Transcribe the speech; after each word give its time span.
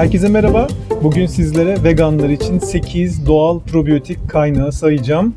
Herkese 0.00 0.28
merhaba. 0.28 0.68
Bugün 1.02 1.26
sizlere 1.26 1.84
veganlar 1.84 2.28
için 2.28 2.58
8 2.58 3.26
doğal 3.26 3.60
probiyotik 3.60 4.30
kaynağı 4.30 4.72
sayacağım. 4.72 5.34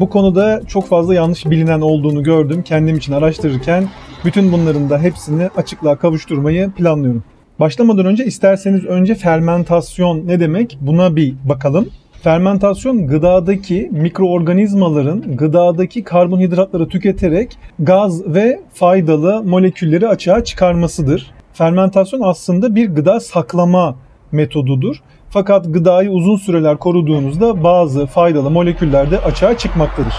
Bu 0.00 0.10
konuda 0.10 0.62
çok 0.68 0.88
fazla 0.88 1.14
yanlış 1.14 1.46
bilinen 1.46 1.80
olduğunu 1.80 2.22
gördüm. 2.22 2.62
Kendim 2.62 2.96
için 2.96 3.12
araştırırken 3.12 3.88
bütün 4.24 4.52
bunların 4.52 4.90
da 4.90 4.98
hepsini 4.98 5.48
açıklığa 5.56 5.96
kavuşturmayı 5.96 6.70
planlıyorum. 6.70 7.24
Başlamadan 7.60 8.06
önce 8.06 8.24
isterseniz 8.24 8.84
önce 8.84 9.14
fermentasyon 9.14 10.26
ne 10.26 10.40
demek 10.40 10.78
buna 10.80 11.16
bir 11.16 11.34
bakalım. 11.44 11.88
Fermentasyon 12.22 13.06
gıdadaki 13.06 13.88
mikroorganizmaların 13.92 15.36
gıdadaki 15.36 16.04
karbonhidratları 16.04 16.88
tüketerek 16.88 17.58
gaz 17.78 18.34
ve 18.34 18.60
faydalı 18.74 19.42
molekülleri 19.44 20.08
açığa 20.08 20.44
çıkarmasıdır. 20.44 21.30
Fermentasyon 21.52 22.20
aslında 22.20 22.74
bir 22.74 22.88
gıda 22.88 23.20
saklama 23.20 23.96
metodudur. 24.32 24.96
Fakat 25.30 25.74
gıdayı 25.74 26.10
uzun 26.10 26.36
süreler 26.36 26.76
koruduğunuzda 26.78 27.64
bazı 27.64 28.06
faydalı 28.06 28.50
moleküller 28.50 29.10
de 29.10 29.18
açığa 29.18 29.58
çıkmaktadır. 29.58 30.14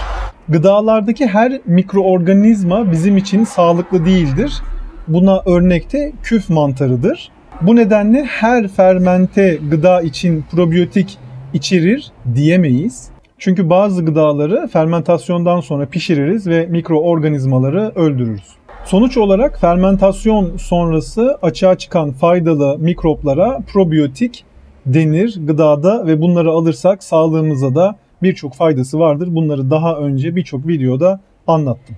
Gıdalardaki 0.48 1.26
her 1.26 1.60
mikroorganizma 1.66 2.92
bizim 2.92 3.16
için 3.16 3.44
sağlıklı 3.44 4.04
değildir. 4.04 4.62
Buna 5.08 5.42
örnekte 5.46 6.12
küf 6.22 6.50
mantarıdır. 6.50 7.30
Bu 7.60 7.76
nedenle 7.76 8.24
her 8.24 8.68
fermente 8.68 9.58
gıda 9.70 10.02
için 10.02 10.44
probiyotik 10.50 11.18
içerir 11.52 12.12
diyemeyiz. 12.34 13.08
Çünkü 13.38 13.70
bazı 13.70 14.04
gıdaları 14.04 14.68
fermentasyondan 14.68 15.60
sonra 15.60 15.86
pişiririz 15.86 16.46
ve 16.46 16.66
mikroorganizmaları 16.66 17.92
öldürürüz. 17.94 18.63
Sonuç 18.84 19.16
olarak 19.16 19.60
fermentasyon 19.60 20.56
sonrası 20.56 21.38
açığa 21.42 21.78
çıkan 21.78 22.12
faydalı 22.12 22.78
mikroplara 22.78 23.60
probiyotik 23.72 24.44
denir 24.86 25.38
gıdada 25.46 26.06
ve 26.06 26.20
bunları 26.20 26.50
alırsak 26.50 27.04
sağlığımıza 27.04 27.74
da 27.74 27.96
birçok 28.22 28.54
faydası 28.54 28.98
vardır. 28.98 29.28
Bunları 29.34 29.70
daha 29.70 29.96
önce 29.96 30.36
birçok 30.36 30.68
videoda 30.68 31.20
anlattım. 31.46 31.96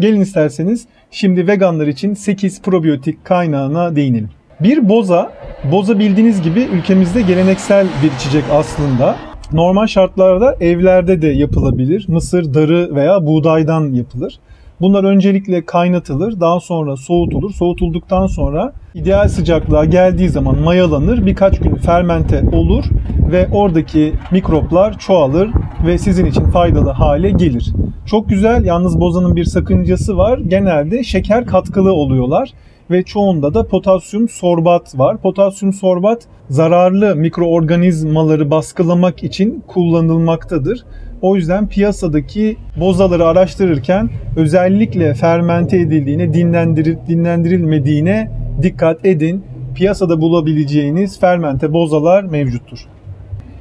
Gelin 0.00 0.20
isterseniz 0.20 0.86
şimdi 1.10 1.46
veganlar 1.46 1.86
için 1.86 2.14
8 2.14 2.62
probiyotik 2.62 3.24
kaynağına 3.24 3.96
değinelim. 3.96 4.30
Bir 4.60 4.88
boza, 4.88 5.32
boza 5.72 5.98
bildiğiniz 5.98 6.42
gibi 6.42 6.60
ülkemizde 6.60 7.22
geleneksel 7.22 7.86
bir 8.02 8.12
içecek 8.16 8.44
aslında. 8.52 9.16
Normal 9.52 9.86
şartlarda 9.86 10.56
evlerde 10.60 11.22
de 11.22 11.26
yapılabilir. 11.26 12.04
Mısır, 12.08 12.54
darı 12.54 12.94
veya 12.94 13.26
buğdaydan 13.26 13.92
yapılır. 13.92 14.38
Bunlar 14.82 15.04
öncelikle 15.04 15.64
kaynatılır, 15.64 16.40
daha 16.40 16.60
sonra 16.60 16.96
soğutulur. 16.96 17.50
Soğutulduktan 17.50 18.26
sonra 18.26 18.72
ideal 18.94 19.28
sıcaklığa 19.28 19.84
geldiği 19.84 20.28
zaman 20.28 20.58
mayalanır, 20.58 21.26
birkaç 21.26 21.58
gün 21.58 21.74
fermente 21.74 22.44
olur 22.52 22.84
ve 23.32 23.48
oradaki 23.52 24.12
mikroplar 24.30 24.98
çoğalır 24.98 25.50
ve 25.86 25.98
sizin 25.98 26.26
için 26.26 26.44
faydalı 26.44 26.90
hale 26.90 27.30
gelir. 27.30 27.72
Çok 28.06 28.28
güzel, 28.28 28.64
yalnız 28.64 29.00
bozanın 29.00 29.36
bir 29.36 29.44
sakıncası 29.44 30.16
var. 30.16 30.38
Genelde 30.38 31.04
şeker 31.04 31.46
katkılı 31.46 31.92
oluyorlar 31.92 32.52
ve 32.90 33.02
çoğunda 33.02 33.54
da 33.54 33.66
potasyum 33.66 34.28
sorbat 34.28 34.98
var. 34.98 35.16
Potasyum 35.18 35.72
sorbat 35.72 36.22
zararlı 36.48 37.16
mikroorganizmaları 37.16 38.50
baskılamak 38.50 39.24
için 39.24 39.64
kullanılmaktadır. 39.66 40.84
O 41.22 41.36
yüzden 41.36 41.68
piyasadaki 41.68 42.56
bozaları 42.76 43.26
araştırırken 43.26 44.10
özellikle 44.36 45.14
fermente 45.14 45.78
edildiğine, 45.78 46.34
dinlendiril, 46.34 46.96
dinlendirilmediğine 47.08 48.30
dikkat 48.62 49.06
edin. 49.06 49.44
Piyasada 49.74 50.20
bulabileceğiniz 50.20 51.20
fermente 51.20 51.72
bozalar 51.72 52.24
mevcuttur. 52.24 52.78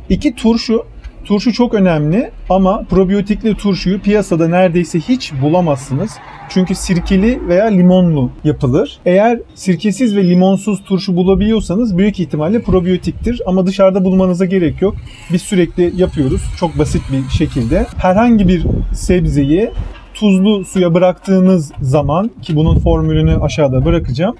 İki 0.10 0.36
turşu 0.36 0.84
Turşu 1.26 1.54
çok 1.54 1.74
önemli 1.74 2.32
ama 2.50 2.84
probiyotikli 2.90 3.56
turşuyu 3.56 4.02
piyasada 4.02 4.48
neredeyse 4.48 5.00
hiç 5.00 5.34
bulamazsınız. 5.42 6.12
Çünkü 6.50 6.76
sirkeli 6.76 7.48
veya 7.48 7.66
limonlu 7.66 8.30
yapılır. 8.44 9.00
Eğer 9.06 9.40
sirkesiz 9.56 10.16
ve 10.16 10.30
limonsuz 10.30 10.84
turşu 10.84 11.16
bulabiliyorsanız 11.16 11.98
büyük 11.98 12.20
ihtimalle 12.20 12.62
probiyotiktir 12.62 13.42
ama 13.46 13.66
dışarıda 13.66 14.04
bulmanıza 14.04 14.46
gerek 14.46 14.82
yok. 14.82 14.96
Biz 15.34 15.42
sürekli 15.42 16.02
yapıyoruz 16.02 16.42
çok 16.60 16.80
basit 16.80 17.02
bir 17.12 17.30
şekilde. 17.38 17.86
Herhangi 17.98 18.48
bir 18.48 18.64
sebzeyi 18.94 19.72
tuzlu 20.14 20.66
suya 20.66 20.94
bıraktığınız 20.94 21.72
zaman 21.82 22.32
ki 22.42 22.56
bunun 22.56 22.80
formülünü 22.80 23.38
aşağıda 23.38 23.86
bırakacağım 23.86 24.36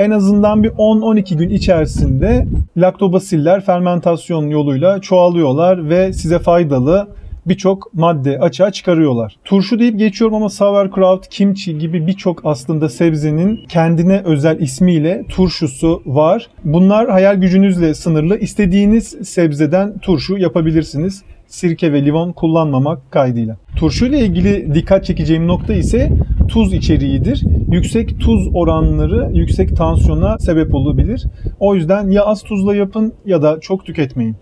en 0.00 0.10
azından 0.10 0.62
bir 0.62 0.70
10-12 0.70 1.36
gün 1.36 1.48
içerisinde 1.48 2.46
laktobasiller 2.76 3.64
fermentasyon 3.64 4.46
yoluyla 4.46 5.00
çoğalıyorlar 5.00 5.88
ve 5.90 6.12
size 6.12 6.38
faydalı 6.38 7.08
birçok 7.46 7.94
madde 7.94 8.38
açığa 8.38 8.72
çıkarıyorlar. 8.72 9.36
Turşu 9.44 9.78
deyip 9.78 9.98
geçiyorum 9.98 10.34
ama 10.36 10.48
sauerkraut, 10.48 11.28
kimchi 11.28 11.78
gibi 11.78 12.06
birçok 12.06 12.40
aslında 12.44 12.88
sebzenin 12.88 13.60
kendine 13.68 14.22
özel 14.24 14.60
ismiyle 14.60 15.24
turşusu 15.28 16.02
var. 16.06 16.48
Bunlar 16.64 17.10
hayal 17.10 17.36
gücünüzle 17.36 17.94
sınırlı. 17.94 18.38
İstediğiniz 18.38 19.16
sebzeden 19.22 19.98
turşu 19.98 20.38
yapabilirsiniz 20.38 21.22
sirke 21.50 21.92
ve 21.92 22.04
limon 22.04 22.32
kullanmamak 22.32 23.12
kaydıyla. 23.12 23.56
Turşu 23.76 24.06
ile 24.06 24.18
ilgili 24.18 24.74
dikkat 24.74 25.04
çekeceğim 25.04 25.48
nokta 25.48 25.74
ise 25.74 26.12
tuz 26.48 26.72
içeriğidir. 26.72 27.44
Yüksek 27.72 28.20
tuz 28.20 28.48
oranları 28.54 29.30
yüksek 29.34 29.76
tansiyona 29.76 30.38
sebep 30.38 30.74
olabilir. 30.74 31.24
O 31.60 31.74
yüzden 31.74 32.10
ya 32.10 32.24
az 32.24 32.42
tuzla 32.42 32.74
yapın 32.74 33.12
ya 33.26 33.42
da 33.42 33.60
çok 33.60 33.86
tüketmeyin. 33.86 34.36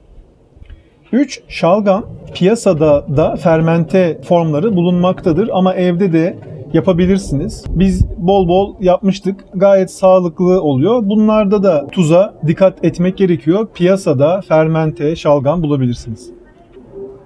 3. 1.12 1.40
Şalgam 1.48 2.06
piyasada 2.34 3.16
da 3.16 3.36
fermente 3.36 4.20
formları 4.24 4.76
bulunmaktadır 4.76 5.50
ama 5.52 5.74
evde 5.74 6.12
de 6.12 6.38
yapabilirsiniz. 6.72 7.64
Biz 7.68 8.06
bol 8.18 8.48
bol 8.48 8.74
yapmıştık. 8.80 9.44
Gayet 9.54 9.90
sağlıklı 9.90 10.62
oluyor. 10.62 11.08
Bunlarda 11.08 11.62
da 11.62 11.86
tuza 11.86 12.34
dikkat 12.46 12.84
etmek 12.84 13.16
gerekiyor. 13.16 13.68
Piyasada 13.74 14.40
fermente 14.40 15.16
şalgam 15.16 15.62
bulabilirsiniz. 15.62 16.37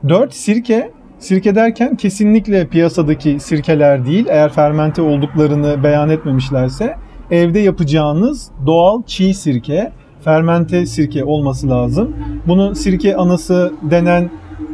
4. 0.08 0.34
Sirke. 0.34 0.90
Sirke 1.18 1.54
derken 1.54 1.96
kesinlikle 1.96 2.68
piyasadaki 2.68 3.40
sirkeler 3.40 4.06
değil. 4.06 4.26
Eğer 4.28 4.52
fermente 4.52 5.02
olduklarını 5.02 5.82
beyan 5.84 6.10
etmemişlerse 6.10 6.96
evde 7.30 7.58
yapacağınız 7.58 8.50
doğal 8.66 9.02
çiğ 9.06 9.34
sirke, 9.34 9.92
fermente 10.24 10.86
sirke 10.86 11.24
olması 11.24 11.70
lazım. 11.70 12.16
Bunu 12.46 12.74
sirke 12.74 13.16
anası 13.16 13.72
denen 13.82 14.30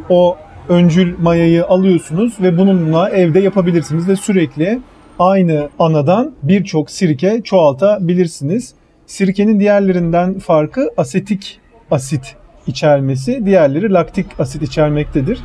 o 0.09 0.37
öncül 0.69 1.15
mayayı 1.19 1.67
alıyorsunuz 1.67 2.41
ve 2.41 2.59
bununla 2.59 3.11
evde 3.11 3.41
yapabilirsiniz 3.41 4.09
ve 4.09 4.17
sürekli 4.17 4.81
aynı 5.19 5.69
anadan 5.78 6.34
birçok 6.43 6.91
sirke 6.91 7.41
çoğaltabilirsiniz. 7.44 8.75
Sirkenin 9.06 9.61
diğerlerinden 9.61 10.38
farkı 10.38 10.91
asetik 10.97 11.61
asit 11.91 12.38
içermesi, 12.69 13.47
diğerleri 13.47 13.93
laktik 13.93 14.41
asit 14.41 14.62
içermektedir. 14.62 15.39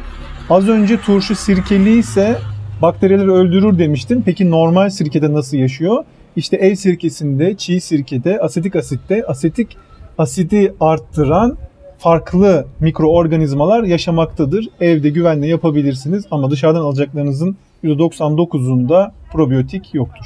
Az 0.49 0.69
önce 0.69 0.97
turşu 0.97 1.35
sirkeli 1.35 1.97
ise 1.97 2.37
bakterileri 2.81 3.31
öldürür 3.31 3.79
demiştim. 3.79 4.23
Peki 4.25 4.51
normal 4.51 4.89
sirkede 4.89 5.33
nasıl 5.33 5.57
yaşıyor? 5.57 6.03
İşte 6.35 6.57
ev 6.57 6.75
sirkesinde, 6.75 7.57
çiğ 7.57 7.81
sirkede, 7.81 8.39
asetik 8.39 8.75
asitte 8.75 9.25
asetik 9.27 9.77
asidi 10.17 10.73
arttıran 10.79 11.57
farklı 11.97 12.65
mikroorganizmalar 12.79 13.83
yaşamaktadır. 13.83 14.67
Evde 14.81 15.09
güvenle 15.09 15.47
yapabilirsiniz 15.47 16.25
ama 16.31 16.51
dışarıdan 16.51 16.81
alacaklarınızın 16.81 17.57
%99'unda 17.83 19.11
probiyotik 19.31 19.93
yoktur. 19.93 20.25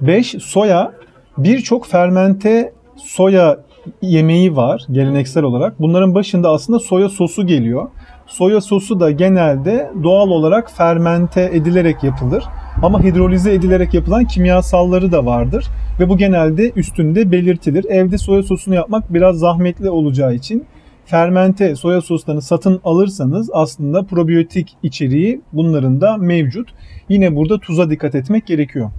5. 0.00 0.26
Soya 0.26 0.92
birçok 1.38 1.86
fermente 1.86 2.72
soya 2.96 3.58
yemeği 4.02 4.56
var 4.56 4.86
geleneksel 4.92 5.42
olarak. 5.42 5.80
Bunların 5.80 6.14
başında 6.14 6.50
aslında 6.50 6.78
soya 6.78 7.08
sosu 7.08 7.46
geliyor. 7.46 7.88
Soya 8.26 8.60
sosu 8.60 9.00
da 9.00 9.10
genelde 9.10 9.90
doğal 10.02 10.28
olarak 10.28 10.70
fermente 10.70 11.50
edilerek 11.52 12.04
yapılır. 12.04 12.44
Ama 12.82 13.02
hidrolize 13.02 13.54
edilerek 13.54 13.94
yapılan 13.94 14.24
kimyasalları 14.24 15.12
da 15.12 15.26
vardır. 15.26 15.66
Ve 16.00 16.08
bu 16.08 16.18
genelde 16.18 16.70
üstünde 16.70 17.32
belirtilir. 17.32 17.84
Evde 17.88 18.18
soya 18.18 18.42
sosunu 18.42 18.74
yapmak 18.74 19.14
biraz 19.14 19.38
zahmetli 19.38 19.90
olacağı 19.90 20.34
için 20.34 20.64
fermente 21.06 21.76
soya 21.76 22.00
soslarını 22.00 22.42
satın 22.42 22.80
alırsanız 22.84 23.50
aslında 23.52 24.02
probiyotik 24.02 24.76
içeriği 24.82 25.40
bunların 25.52 26.00
da 26.00 26.16
mevcut. 26.16 26.68
Yine 27.08 27.36
burada 27.36 27.58
tuza 27.58 27.90
dikkat 27.90 28.14
etmek 28.14 28.46
gerekiyor. 28.46 28.90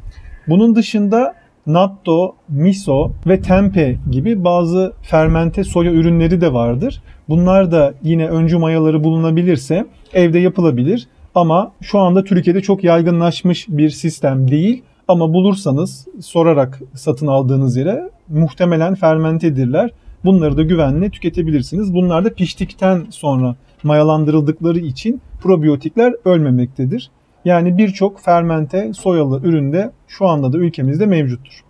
Bunun 0.47 0.75
dışında 0.75 1.35
natto, 1.67 2.35
miso 2.49 3.11
ve 3.27 3.41
tempe 3.41 3.97
gibi 4.11 4.43
bazı 4.43 4.93
fermente 5.01 5.63
soya 5.63 5.91
ürünleri 5.91 6.41
de 6.41 6.53
vardır. 6.53 7.01
Bunlar 7.29 7.71
da 7.71 7.93
yine 8.03 8.27
öncü 8.27 8.57
mayaları 8.57 9.03
bulunabilirse 9.03 9.85
evde 10.13 10.39
yapılabilir. 10.39 11.07
Ama 11.35 11.71
şu 11.81 11.99
anda 11.99 12.23
Türkiye'de 12.23 12.61
çok 12.61 12.83
yaygınlaşmış 12.83 13.65
bir 13.69 13.89
sistem 13.89 14.51
değil. 14.51 14.83
Ama 15.07 15.33
bulursanız 15.33 16.07
sorarak 16.21 16.81
satın 16.93 17.27
aldığınız 17.27 17.77
yere 17.77 18.09
muhtemelen 18.29 18.95
fermentedirler. 18.95 19.91
Bunları 20.25 20.57
da 20.57 20.63
güvenle 20.63 21.09
tüketebilirsiniz. 21.09 21.93
Bunlar 21.93 22.25
da 22.25 22.33
piştikten 22.33 23.05
sonra 23.09 23.55
mayalandırıldıkları 23.83 24.79
için 24.79 25.21
probiyotikler 25.41 26.13
ölmemektedir. 26.25 27.09
Yani 27.45 27.77
birçok 27.77 28.21
fermente 28.21 28.93
soyalı 28.93 29.41
üründe 29.43 29.91
şu 30.07 30.27
anda 30.27 30.53
da 30.53 30.57
ülkemizde 30.57 31.05
mevcuttur. 31.05 31.63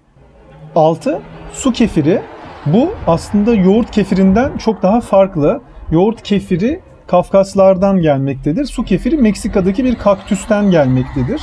6. 0.75 1.22
Su 1.54 1.74
kefiri. 1.74 2.22
Bu 2.66 2.94
aslında 3.07 3.54
yoğurt 3.54 3.92
kefirinden 3.92 4.57
çok 4.57 4.81
daha 4.81 5.01
farklı. 5.01 5.62
Yoğurt 5.92 6.22
kefiri 6.22 6.81
Kafkaslardan 7.07 8.01
gelmektedir. 8.01 8.66
Su 8.66 8.83
kefiri 8.83 9.18
Meksika'daki 9.18 9.83
bir 9.86 9.95
kaktüsten 9.95 10.72
gelmektedir. 10.72 11.42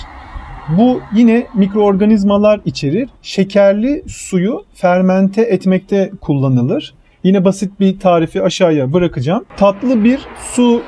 Bu 0.69 1.01
yine 1.15 1.47
mikroorganizmalar 1.55 2.61
içerir. 2.65 3.09
Şekerli 3.23 4.05
suyu 4.09 4.65
fermente 4.75 5.43
etmekte 5.43 6.11
kullanılır. 6.21 6.95
Yine 7.25 7.45
basit 7.45 7.81
bir 7.81 7.99
tarifi 7.99 8.43
aşağıya 8.43 8.93
bırakacağım. 8.93 9.45
Tatlı 9.57 10.05
bir 10.05 10.21
su 10.55 10.83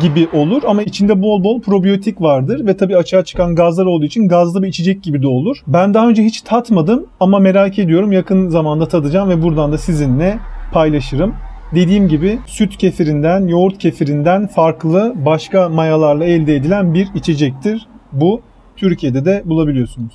gibi 0.00 0.28
olur 0.32 0.62
ama 0.66 0.82
içinde 0.82 1.22
bol 1.22 1.44
bol 1.44 1.60
probiyotik 1.60 2.20
vardır 2.20 2.66
ve 2.66 2.76
tabii 2.76 2.96
açığa 2.96 3.24
çıkan 3.24 3.54
gazlar 3.54 3.86
olduğu 3.86 4.04
için 4.04 4.28
gazlı 4.28 4.62
bir 4.62 4.68
içecek 4.68 5.02
gibi 5.02 5.22
de 5.22 5.26
olur. 5.26 5.56
Ben 5.66 5.94
daha 5.94 6.08
önce 6.08 6.22
hiç 6.22 6.40
tatmadım 6.40 7.06
ama 7.20 7.38
merak 7.38 7.78
ediyorum 7.78 8.12
yakın 8.12 8.48
zamanda 8.48 8.88
tadacağım 8.88 9.28
ve 9.28 9.42
buradan 9.42 9.72
da 9.72 9.78
sizinle 9.78 10.38
paylaşırım. 10.72 11.34
Dediğim 11.74 12.08
gibi 12.08 12.38
süt 12.46 12.76
kefirinden, 12.76 13.46
yoğurt 13.46 13.78
kefirinden 13.78 14.46
farklı 14.46 15.12
başka 15.16 15.68
mayalarla 15.68 16.24
elde 16.24 16.56
edilen 16.56 16.94
bir 16.94 17.08
içecektir. 17.14 17.86
Bu 18.12 18.40
Türkiye'de 18.76 19.24
de 19.24 19.42
bulabiliyorsunuz. 19.44 20.12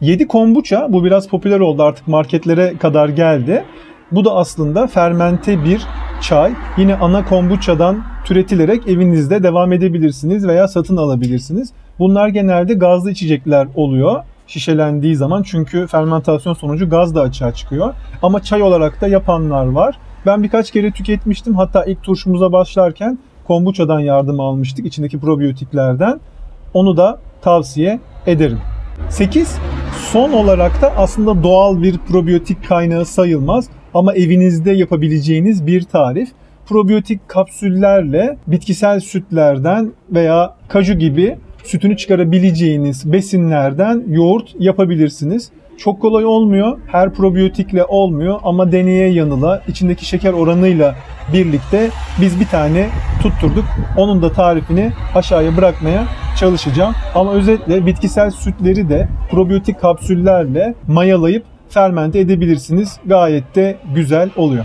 7 0.00 0.26
kombuça 0.28 0.86
bu 0.92 1.04
biraz 1.04 1.28
popüler 1.28 1.60
oldu 1.60 1.82
artık 1.82 2.08
marketlere 2.08 2.78
kadar 2.78 3.08
geldi. 3.08 3.64
Bu 4.12 4.24
da 4.24 4.34
aslında 4.34 4.86
fermente 4.86 5.64
bir 5.64 5.86
çay. 6.20 6.52
Yine 6.76 6.94
ana 6.94 7.24
kombuçadan 7.24 8.02
türetilerek 8.28 8.88
evinizde 8.88 9.42
devam 9.42 9.72
edebilirsiniz 9.72 10.46
veya 10.46 10.68
satın 10.68 10.96
alabilirsiniz. 10.96 11.72
Bunlar 11.98 12.28
genelde 12.28 12.74
gazlı 12.74 13.10
içecekler 13.10 13.68
oluyor 13.74 14.24
şişelendiği 14.46 15.16
zaman 15.16 15.42
çünkü 15.42 15.86
fermentasyon 15.86 16.54
sonucu 16.54 16.88
gaz 16.90 17.14
da 17.14 17.20
açığa 17.20 17.54
çıkıyor. 17.54 17.94
Ama 18.22 18.42
çay 18.42 18.62
olarak 18.62 19.00
da 19.00 19.08
yapanlar 19.08 19.66
var. 19.66 19.98
Ben 20.26 20.42
birkaç 20.42 20.70
kere 20.70 20.90
tüketmiştim. 20.90 21.54
Hatta 21.54 21.84
ilk 21.84 22.02
turşumuza 22.02 22.52
başlarken 22.52 23.18
kombuçadan 23.46 24.00
yardım 24.00 24.40
almıştık 24.40 24.86
içindeki 24.86 25.20
probiyotiklerden. 25.20 26.20
Onu 26.74 26.96
da 26.96 27.18
tavsiye 27.42 28.00
ederim. 28.26 28.58
8. 29.10 29.58
Son 30.12 30.32
olarak 30.32 30.82
da 30.82 30.92
aslında 30.96 31.42
doğal 31.42 31.82
bir 31.82 31.98
probiyotik 31.98 32.68
kaynağı 32.68 33.04
sayılmaz 33.04 33.68
ama 33.94 34.14
evinizde 34.14 34.70
yapabileceğiniz 34.70 35.66
bir 35.66 35.82
tarif. 35.82 36.28
Probiyotik 36.68 37.28
kapsüllerle 37.28 38.36
bitkisel 38.46 39.00
sütlerden 39.00 39.92
veya 40.10 40.54
kaju 40.68 40.94
gibi 40.94 41.38
sütünü 41.64 41.96
çıkarabileceğiniz 41.96 43.12
besinlerden 43.12 44.04
yoğurt 44.08 44.54
yapabilirsiniz. 44.58 45.50
Çok 45.78 46.00
kolay 46.02 46.24
olmuyor. 46.24 46.78
Her 46.86 47.14
probiyotikle 47.14 47.84
olmuyor 47.84 48.40
ama 48.42 48.72
deneye 48.72 49.08
yanıla 49.08 49.62
içindeki 49.68 50.04
şeker 50.04 50.32
oranıyla 50.32 50.94
birlikte 51.32 51.90
biz 52.20 52.40
bir 52.40 52.46
tane 52.46 52.88
tutturduk. 53.22 53.64
Onun 53.96 54.22
da 54.22 54.32
tarifini 54.32 54.92
aşağıya 55.14 55.56
bırakmaya 55.56 56.04
çalışacağım. 56.40 56.94
Ama 57.14 57.32
özetle 57.32 57.86
bitkisel 57.86 58.30
sütleri 58.30 58.88
de 58.88 59.08
probiyotik 59.30 59.80
kapsüllerle 59.80 60.74
mayalayıp 60.88 61.44
fermente 61.68 62.18
edebilirsiniz. 62.18 62.96
Gayet 63.06 63.54
de 63.54 63.76
güzel 63.94 64.30
oluyor. 64.36 64.64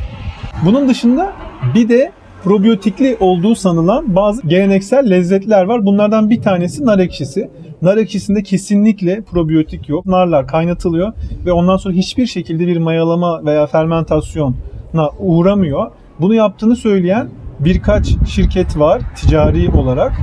Bunun 0.65 0.89
dışında 0.89 1.33
bir 1.75 1.89
de 1.89 2.12
probiyotikli 2.44 3.18
olduğu 3.19 3.56
sanılan 3.56 4.15
bazı 4.15 4.48
geleneksel 4.48 5.10
lezzetler 5.10 5.63
var. 5.63 5.86
Bunlardan 5.86 6.30
bir 6.30 6.42
tanesi 6.42 6.86
nar 6.86 7.00
ekşisi. 7.00 7.50
Nar 7.81 7.98
ekşisinde 7.98 8.44
kesinlikle 8.44 9.21
probiyotik 9.21 9.89
yok. 9.89 10.06
Narlar 10.06 10.48
kaynatılıyor 10.48 11.13
ve 11.45 11.51
ondan 11.51 11.77
sonra 11.77 11.94
hiçbir 11.94 12.25
şekilde 12.25 12.68
bir 12.68 12.77
mayalama 12.77 13.45
veya 13.45 13.68
fermentasyona 13.68 15.10
uğramıyor. 15.19 15.92
Bunu 16.19 16.33
yaptığını 16.33 16.75
söyleyen 16.75 17.30
birkaç 17.60 18.07
şirket 18.27 18.80
var 18.80 19.01
ticari 19.16 19.69
olarak 19.69 20.13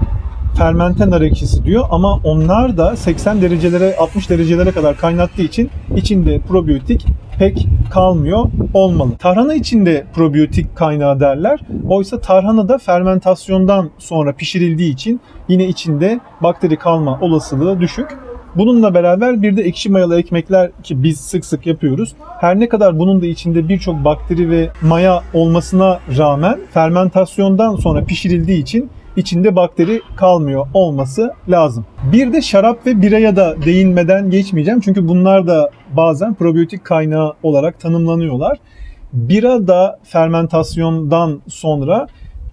fermente 0.58 1.10
nar 1.10 1.20
ekşisi 1.20 1.64
diyor 1.64 1.84
ama 1.90 2.20
onlar 2.24 2.76
da 2.76 2.96
80 2.96 3.42
derecelere 3.42 3.96
60 3.96 4.30
derecelere 4.30 4.70
kadar 4.70 4.96
kaynattığı 4.96 5.42
için 5.42 5.70
içinde 5.96 6.38
probiyotik 6.38 7.06
pek 7.40 7.66
kalmıyor 7.90 8.46
olmalı. 8.74 9.10
Tarhana 9.18 9.54
içinde 9.54 10.04
probiyotik 10.14 10.76
kaynağı 10.76 11.20
derler. 11.20 11.60
Oysa 11.88 12.20
tarhana 12.20 12.68
da 12.68 12.78
fermentasyondan 12.78 13.90
sonra 13.98 14.32
pişirildiği 14.32 14.92
için 14.92 15.20
yine 15.48 15.66
içinde 15.66 16.20
bakteri 16.42 16.76
kalma 16.76 17.18
olasılığı 17.20 17.80
düşük. 17.80 18.06
Bununla 18.56 18.94
beraber 18.94 19.42
bir 19.42 19.56
de 19.56 19.62
ekşi 19.62 19.90
mayalı 19.90 20.18
ekmekler 20.18 20.70
ki 20.82 21.02
biz 21.02 21.20
sık 21.20 21.44
sık 21.44 21.66
yapıyoruz. 21.66 22.14
Her 22.40 22.60
ne 22.60 22.68
kadar 22.68 22.98
bunun 22.98 23.22
da 23.22 23.26
içinde 23.26 23.68
birçok 23.68 24.04
bakteri 24.04 24.50
ve 24.50 24.68
maya 24.82 25.22
olmasına 25.34 26.00
rağmen 26.18 26.58
fermentasyondan 26.74 27.76
sonra 27.76 28.04
pişirildiği 28.04 28.62
için 28.62 28.90
içinde 29.16 29.56
bakteri 29.56 30.02
kalmıyor 30.16 30.66
olması 30.74 31.32
lazım. 31.48 31.84
Bir 32.12 32.32
de 32.32 32.42
şarap 32.42 32.86
ve 32.86 33.02
biraya 33.02 33.36
da 33.36 33.56
değinmeden 33.64 34.30
geçmeyeceğim. 34.30 34.80
Çünkü 34.80 35.08
bunlar 35.08 35.46
da 35.46 35.70
bazen 35.96 36.34
probiyotik 36.34 36.84
kaynağı 36.84 37.32
olarak 37.42 37.80
tanımlanıyorlar. 37.80 38.58
Bira 39.12 39.66
da 39.66 39.98
fermentasyondan 40.04 41.40
sonra 41.48 42.06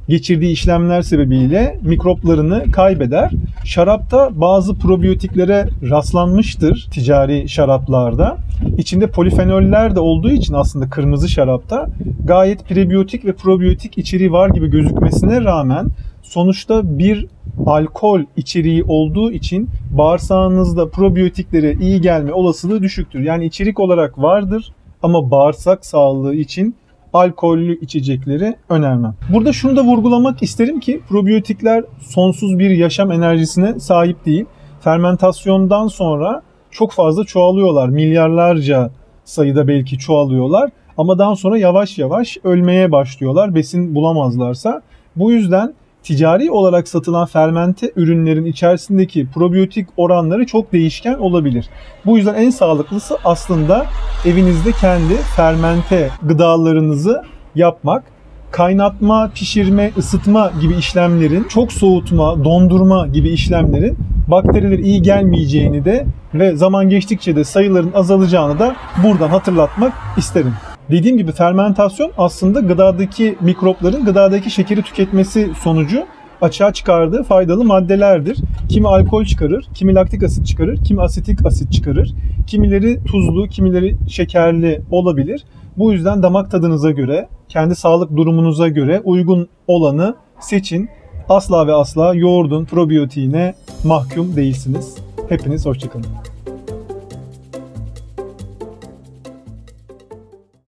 geçirdiği 0.10 0.52
işlemler 0.52 1.02
sebebiyle 1.02 1.80
mikroplarını 1.82 2.72
kaybeder. 2.72 3.32
Şarapta 3.64 4.30
bazı 4.34 4.76
probiyotiklere 4.76 5.70
rastlanmıştır 5.90 6.88
ticari 6.92 7.50
şaraplarda. 7.50 8.38
İçinde 8.78 9.08
polifenoller 9.08 9.96
de 9.96 10.00
olduğu 10.00 10.32
için 10.32 10.54
aslında 10.54 10.90
kırmızı 10.90 11.30
şarapta 11.30 11.90
gayet 12.26 12.70
prebiyotik 12.70 13.26
ve 13.26 13.34
probiyotik 13.34 13.98
içeriği 13.98 14.32
var 14.32 14.50
gibi 14.50 14.70
gözükmesine 14.70 15.42
rağmen 15.42 15.88
sonuçta 16.28 16.98
bir 16.98 17.28
alkol 17.66 18.22
içeriği 18.38 18.84
olduğu 18.84 19.32
için 19.32 19.70
bağırsağınızda 19.92 20.90
probiyotiklere 20.90 21.74
iyi 21.74 22.02
gelme 22.02 22.34
olasılığı 22.34 22.84
düşüktür. 22.84 23.20
Yani 23.20 23.46
içerik 23.46 23.80
olarak 23.80 24.18
vardır 24.18 24.72
ama 25.04 25.32
bağırsak 25.32 25.86
sağlığı 25.86 26.36
için 26.36 26.76
alkollü 27.14 27.80
içecekleri 27.80 28.56
önermem. 28.70 29.16
Burada 29.34 29.54
şunu 29.54 29.76
da 29.76 29.84
vurgulamak 29.84 30.44
isterim 30.44 30.80
ki 30.80 31.02
probiyotikler 31.10 31.84
sonsuz 32.00 32.60
bir 32.60 32.70
yaşam 32.70 33.12
enerjisine 33.12 33.80
sahip 33.80 34.26
değil. 34.26 34.46
Fermentasyondan 34.82 35.88
sonra 35.88 36.42
çok 36.72 36.92
fazla 36.92 37.24
çoğalıyorlar. 37.24 37.90
Milyarlarca 37.90 38.92
sayıda 39.26 39.68
belki 39.68 39.98
çoğalıyorlar. 39.98 40.70
Ama 40.98 41.20
daha 41.20 41.36
sonra 41.36 41.58
yavaş 41.58 41.98
yavaş 41.98 42.38
ölmeye 42.44 42.92
başlıyorlar 42.92 43.56
besin 43.56 43.96
bulamazlarsa. 43.96 44.82
Bu 45.16 45.32
yüzden 45.32 45.74
ticari 46.08 46.52
olarak 46.52 46.88
satılan 46.88 47.26
fermente 47.26 47.92
ürünlerin 47.96 48.46
içerisindeki 48.46 49.28
probiyotik 49.34 49.88
oranları 49.98 50.46
çok 50.46 50.74
değişken 50.74 51.14
olabilir. 51.14 51.70
Bu 52.06 52.18
yüzden 52.18 52.34
en 52.34 52.50
sağlıklısı 52.50 53.18
aslında 53.26 53.86
evinizde 54.26 54.72
kendi 54.72 55.16
fermente 55.36 56.10
gıdalarınızı 56.24 57.24
yapmak. 57.56 58.04
Kaynatma, 58.52 59.32
pişirme, 59.36 59.92
ısıtma 59.98 60.52
gibi 60.62 60.74
işlemlerin, 60.74 61.44
çok 61.44 61.72
soğutma, 61.72 62.44
dondurma 62.44 63.08
gibi 63.08 63.30
işlemlerin 63.30 63.98
bakteriler 64.28 64.80
iyi 64.80 65.02
gelmeyeceğini 65.02 65.86
de 65.86 66.06
ve 66.34 66.56
zaman 66.56 66.90
geçtikçe 66.90 67.36
de 67.36 67.44
sayıların 67.44 67.92
azalacağını 67.94 68.60
da 68.60 68.76
buradan 69.04 69.30
hatırlatmak 69.30 69.94
isterim. 70.18 70.54
Dediğim 70.92 71.18
gibi 71.18 71.32
fermentasyon 71.32 72.12
aslında 72.18 72.60
gıdadaki 72.60 73.36
mikropların 73.42 74.06
gıdadaki 74.06 74.52
şekeri 74.52 74.82
tüketmesi 74.82 75.52
sonucu 75.64 76.06
açığa 76.42 76.74
çıkardığı 76.74 77.24
faydalı 77.24 77.64
maddelerdir. 77.66 78.38
Kimi 78.70 78.88
alkol 78.88 79.26
çıkarır, 79.26 79.68
kimi 79.74 79.96
laktik 79.96 80.24
asit 80.24 80.48
çıkarır, 80.48 80.84
kimi 80.84 81.02
asetik 81.02 81.46
asit 81.46 81.72
çıkarır. 81.72 82.14
Kimileri 82.48 83.04
tuzlu, 83.04 83.48
kimileri 83.48 83.98
şekerli 84.10 84.82
olabilir. 84.92 85.44
Bu 85.78 85.94
yüzden 85.94 86.24
damak 86.24 86.52
tadınıza 86.52 86.92
göre, 86.92 87.28
kendi 87.50 87.76
sağlık 87.76 88.16
durumunuza 88.18 88.68
göre 88.68 89.02
uygun 89.04 89.48
olanı 89.68 90.16
seçin. 90.40 90.90
Asla 91.30 91.68
ve 91.68 91.74
asla 91.74 92.14
yoğurdun 92.14 92.66
probiyotiğine 92.66 93.54
mahkum 93.84 94.36
değilsiniz. 94.36 94.96
Hepiniz 95.30 95.66
hoşçakalın. 95.66 96.37